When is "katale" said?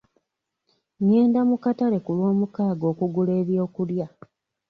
1.63-1.97